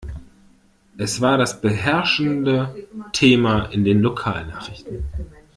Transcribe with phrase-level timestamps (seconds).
[0.97, 2.73] Es war das beherrschende
[3.13, 5.05] Thema in den Lokalnachrichten.